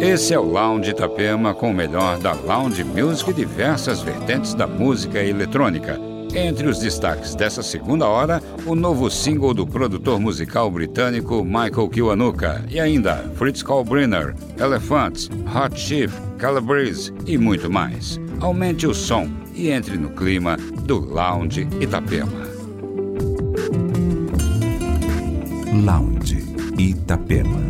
Esse 0.00 0.34
é 0.34 0.38
o 0.38 0.42
Lounge 0.42 0.90
Itapema 0.90 1.54
com 1.54 1.70
o 1.70 1.74
melhor 1.74 2.18
da 2.18 2.32
lounge 2.32 2.84
music 2.84 3.30
e 3.30 3.34
diversas 3.34 4.02
vertentes 4.02 4.52
da 4.52 4.66
música 4.66 5.22
eletrônica. 5.22 5.98
Entre 6.34 6.68
os 6.68 6.78
destaques 6.78 7.34
dessa 7.34 7.62
segunda 7.62 8.06
hora, 8.06 8.42
o 8.66 8.74
novo 8.74 9.10
single 9.10 9.54
do 9.54 9.66
produtor 9.66 10.20
musical 10.20 10.70
britânico 10.70 11.42
Michael 11.42 11.88
Kiwanuka 11.88 12.62
e 12.68 12.78
ainda 12.78 13.24
Fritz 13.36 13.62
Kalbrenner, 13.62 14.34
Elephants, 14.60 15.30
Hot 15.54 15.80
Chip, 15.80 16.12
Calabrese 16.36 17.12
e 17.26 17.38
muito 17.38 17.70
mais. 17.70 18.20
Aumente 18.40 18.86
o 18.86 18.92
som 18.92 19.30
e 19.54 19.70
entre 19.70 19.96
no 19.96 20.10
clima 20.10 20.58
do 20.82 20.98
Lounge 20.98 21.66
Itapema. 21.80 22.46
Lounge 25.72 26.44
Itapema. 26.78 27.65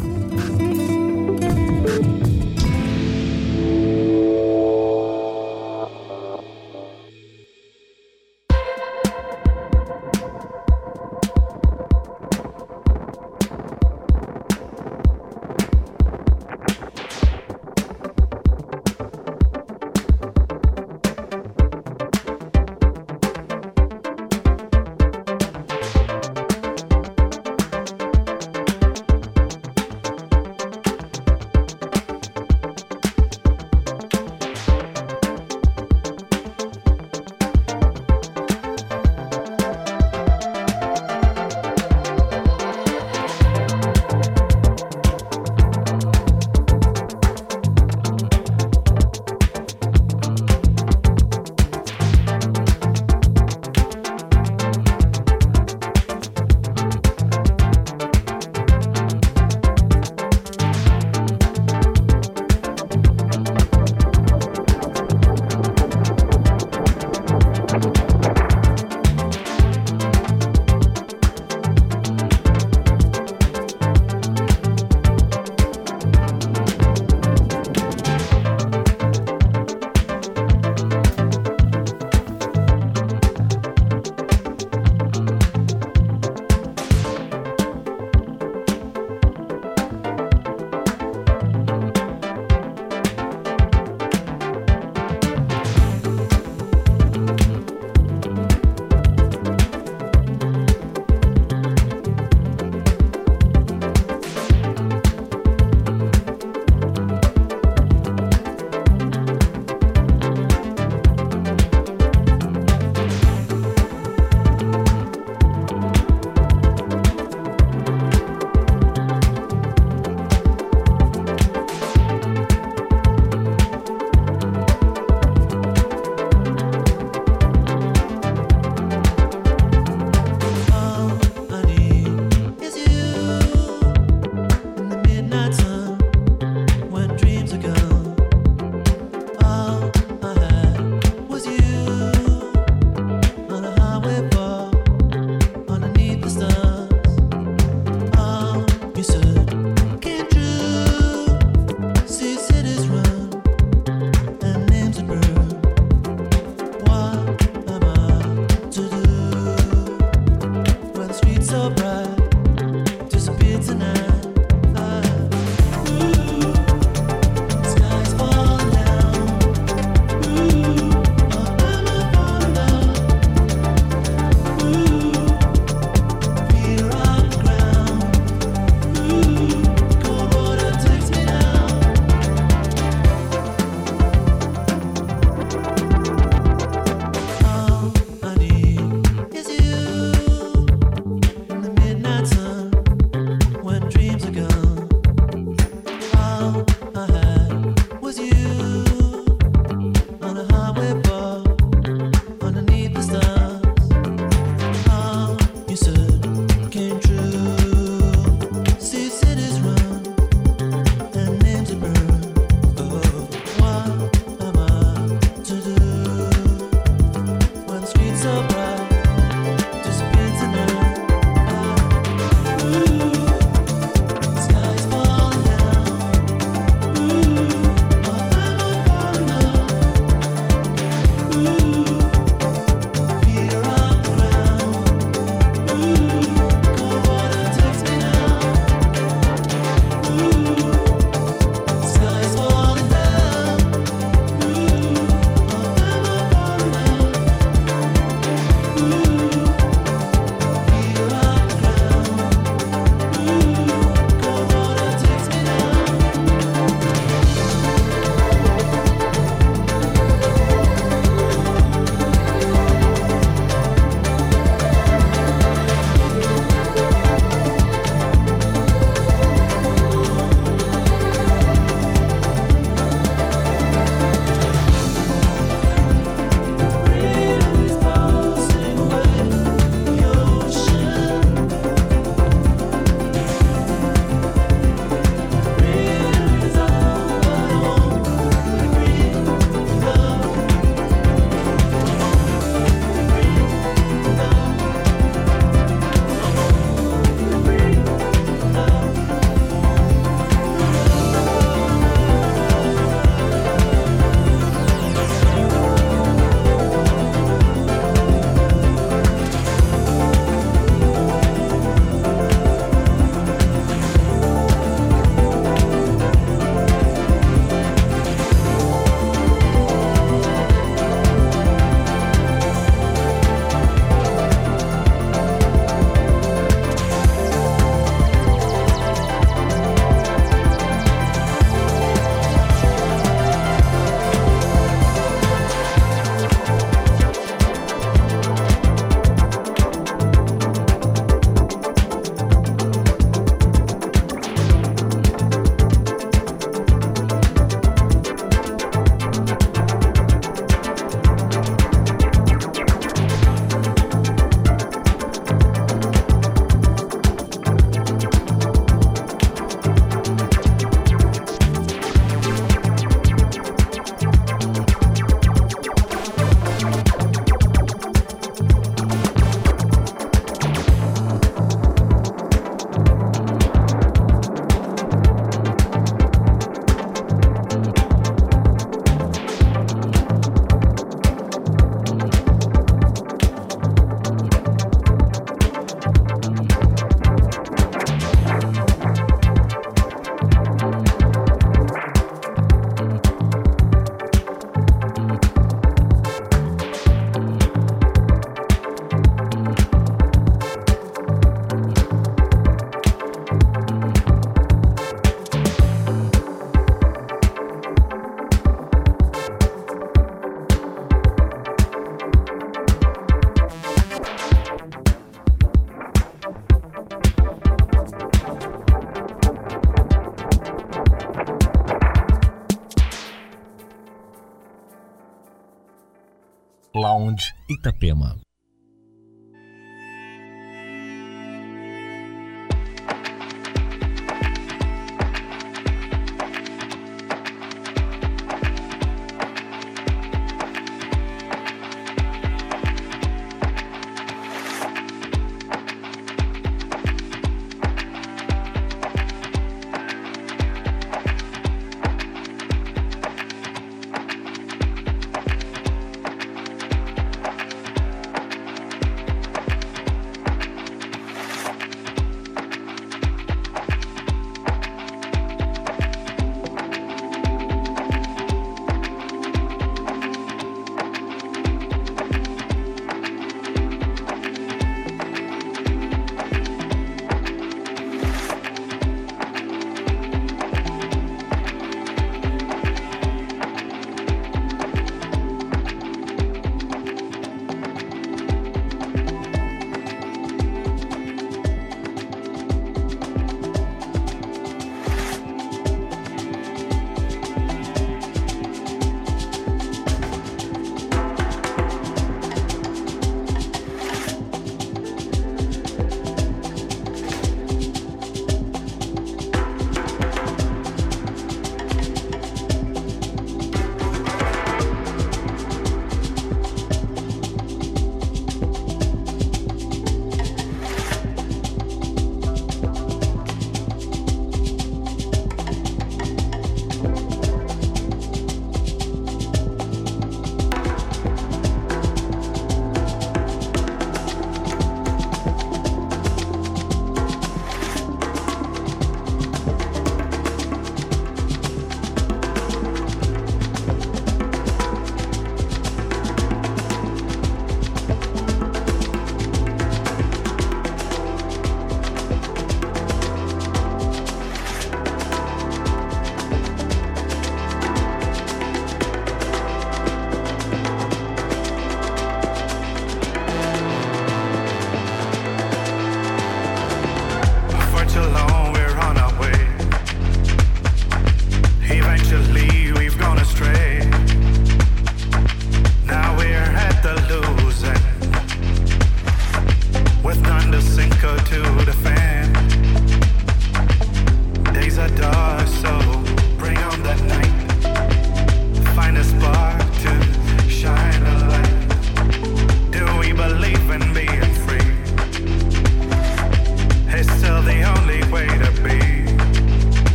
Lounge 426.77 427.33
Itapema. 427.49 428.26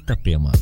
Itapema. 0.00 0.52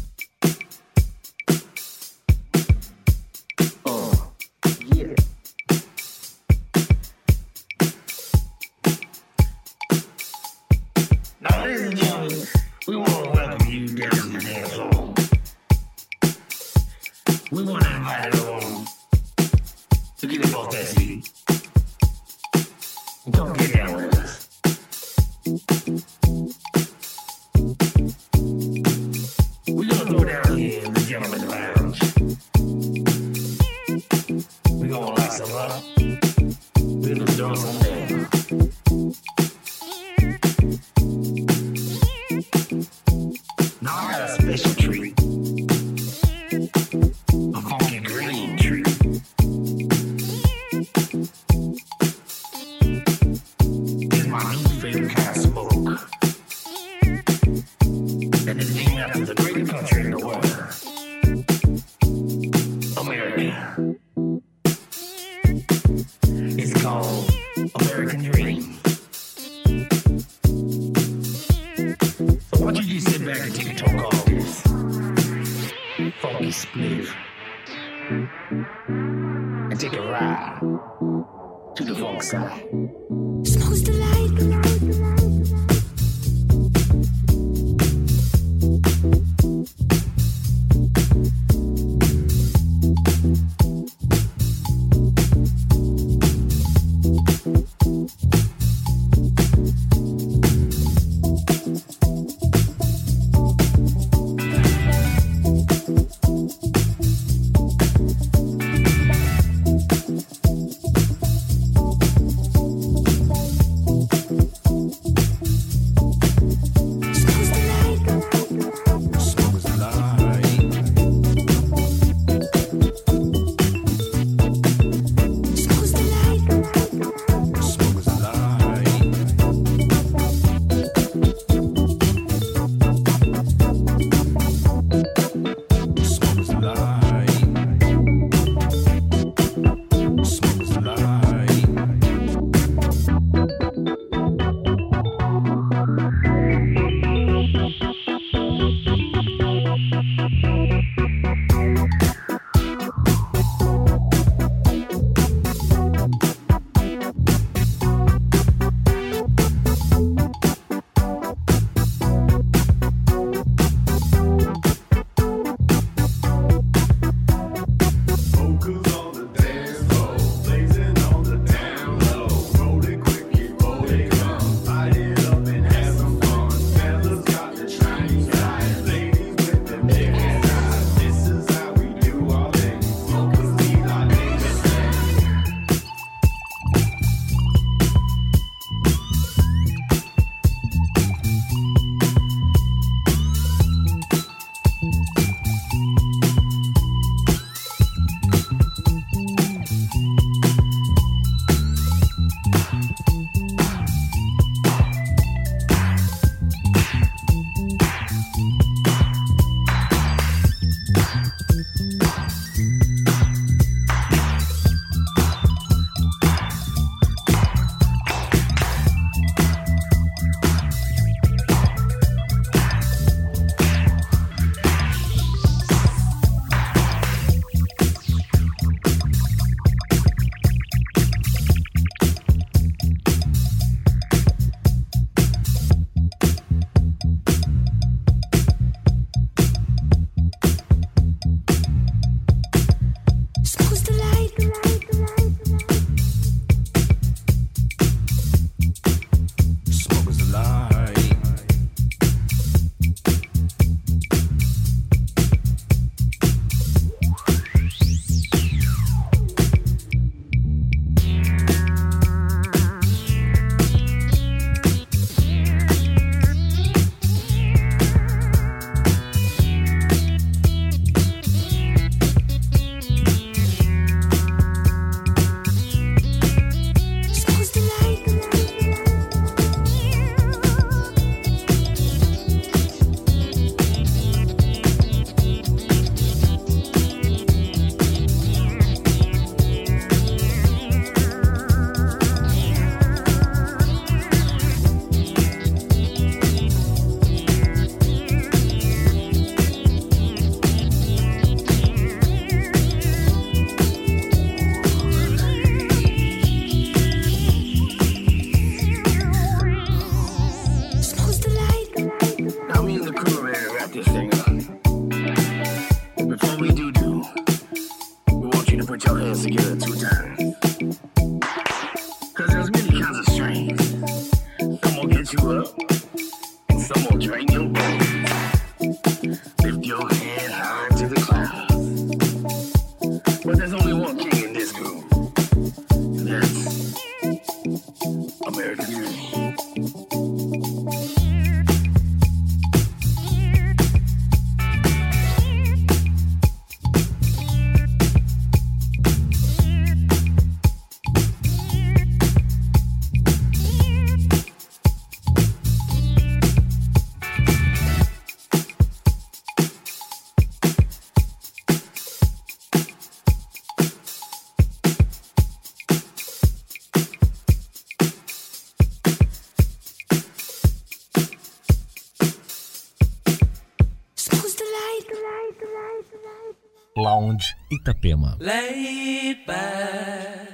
Itapema. 377.68 378.16
Laid 378.18 379.26
back, 379.26 380.28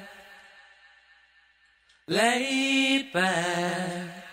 laid 2.07 3.12
back, 3.12 4.25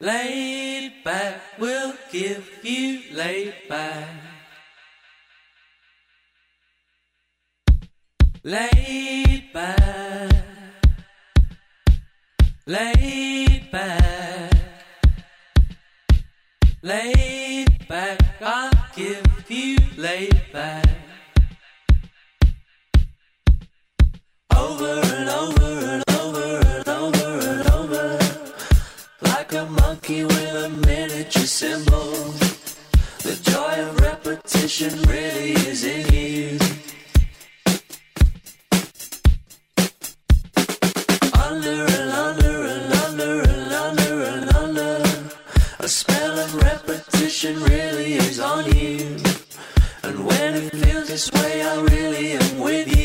laid 0.00 0.92
back, 1.04 1.40
we'll 1.58 1.94
give 2.12 2.46
you 2.62 3.00
laid 3.14 3.54
back. 3.68 4.06
Laid 8.44 9.52
back, 9.52 10.32
laid 12.66 13.70
back, 13.72 14.52
laid 16.82 17.88
back, 17.88 18.20
I'll 18.42 18.70
give 18.94 19.44
you 19.48 19.76
laid 19.96 20.52
back. 20.52 20.97
really 47.44 48.14
is 48.14 48.40
on 48.40 48.64
you. 48.76 49.16
And 50.02 50.24
when 50.26 50.54
it 50.54 50.70
feels 50.70 51.08
this 51.08 51.30
way, 51.32 51.62
I 51.62 51.80
really 51.80 52.32
am 52.32 52.58
with 52.58 52.88
you. 52.88 52.97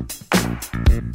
Itapema. 0.00 1.12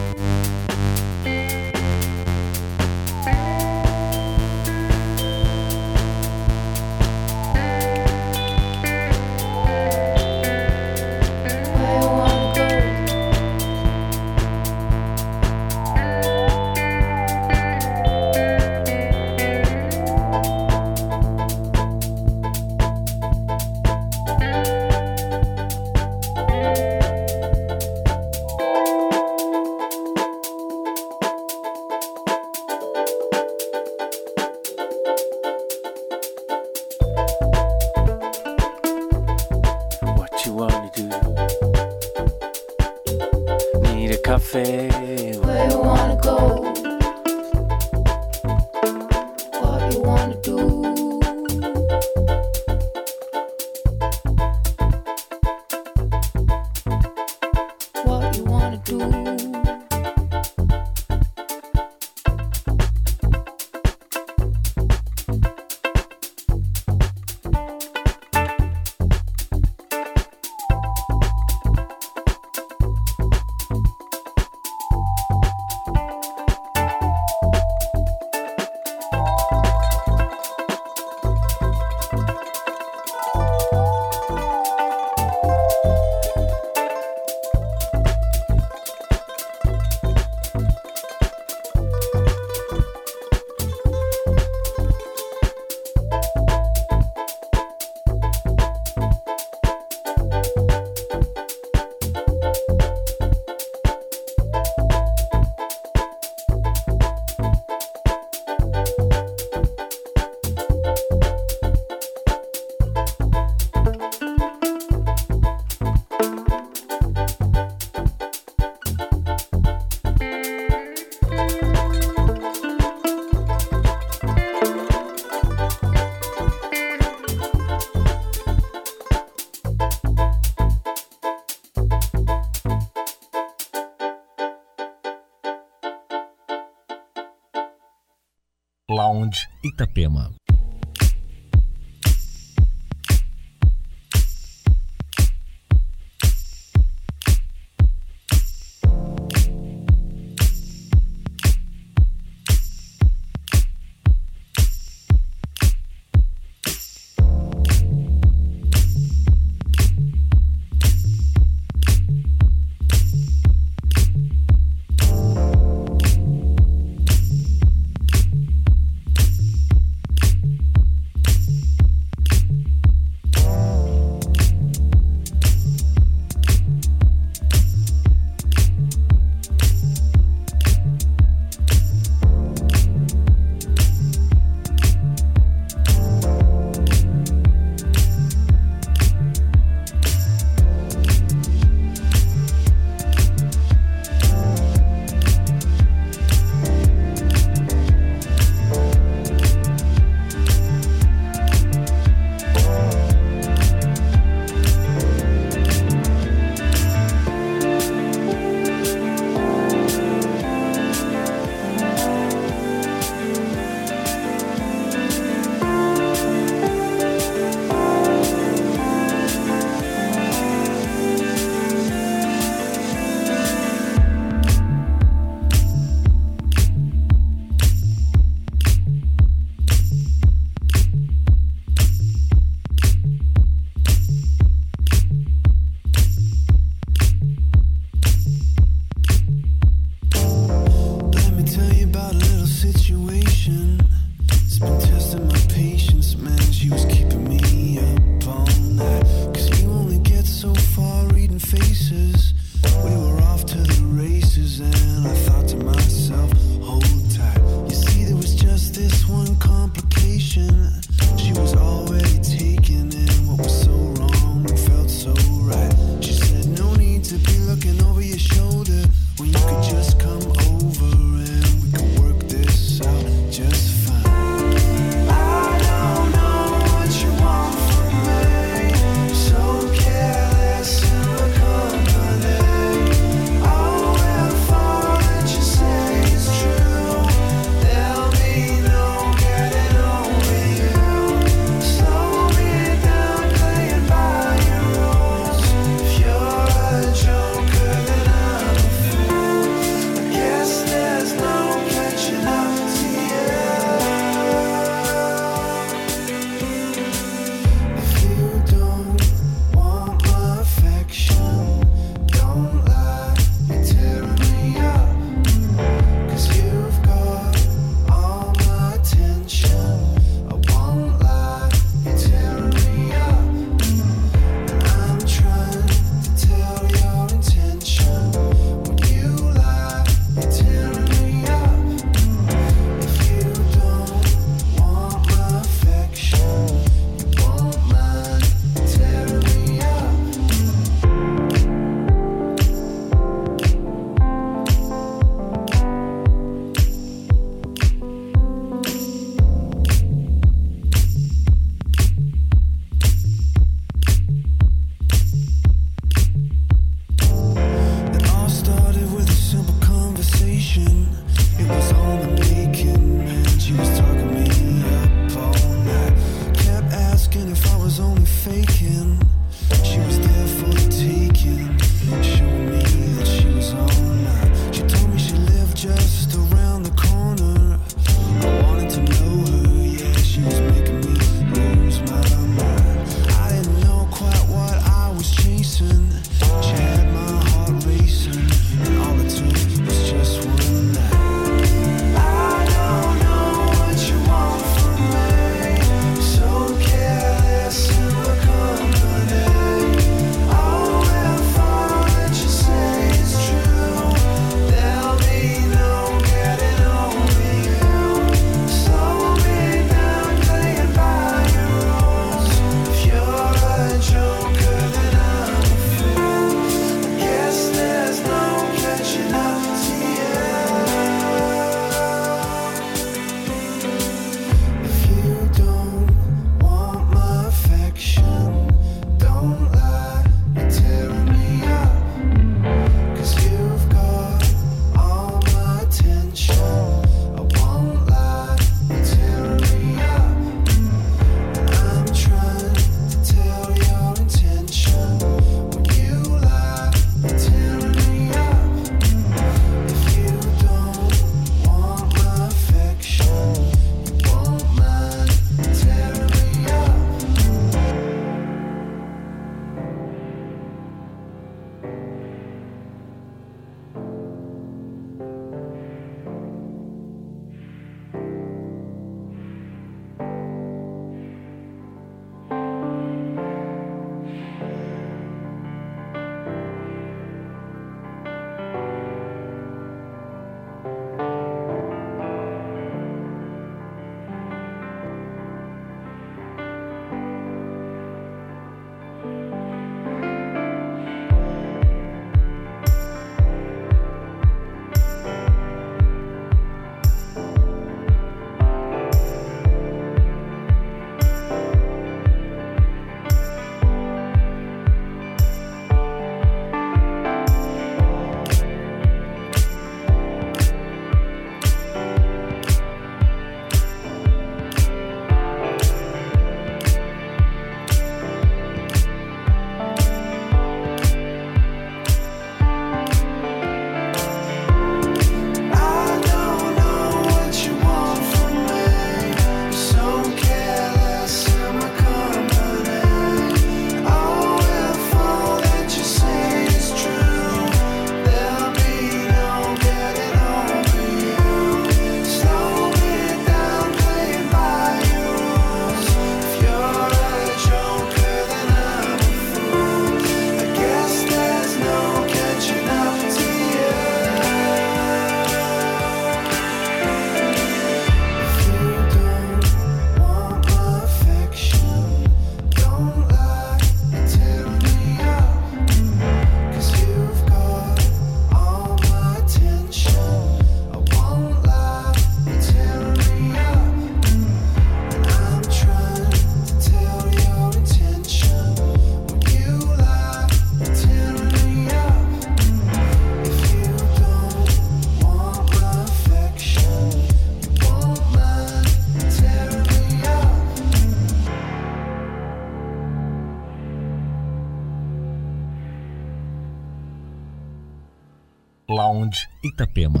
Itapema. 599.61 600.00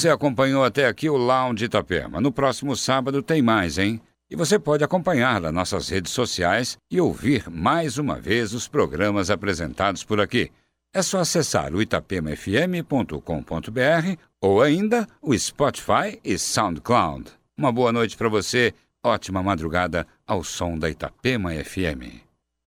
Você 0.00 0.08
acompanhou 0.08 0.64
até 0.64 0.86
aqui 0.86 1.10
o 1.10 1.16
Lounge 1.18 1.66
Itapema. 1.66 2.22
No 2.22 2.32
próximo 2.32 2.74
sábado 2.74 3.22
tem 3.22 3.42
mais, 3.42 3.76
hein? 3.76 4.00
E 4.30 4.34
você 4.34 4.58
pode 4.58 4.82
acompanhar 4.82 5.42
nas 5.42 5.52
nossas 5.52 5.90
redes 5.90 6.10
sociais 6.10 6.78
e 6.90 6.98
ouvir 6.98 7.50
mais 7.50 7.98
uma 7.98 8.18
vez 8.18 8.54
os 8.54 8.66
programas 8.66 9.28
apresentados 9.28 10.02
por 10.02 10.18
aqui. 10.18 10.50
É 10.94 11.02
só 11.02 11.18
acessar 11.18 11.74
o 11.74 11.82
itapemafm.com.br 11.82 14.16
ou 14.40 14.62
ainda 14.62 15.06
o 15.20 15.38
Spotify 15.38 16.18
e 16.24 16.38
SoundCloud. 16.38 17.30
Uma 17.54 17.70
boa 17.70 17.92
noite 17.92 18.16
para 18.16 18.30
você, 18.30 18.72
ótima 19.04 19.42
madrugada 19.42 20.06
ao 20.26 20.42
som 20.42 20.78
da 20.78 20.88
Itapema 20.88 21.50
FM. 21.62 22.29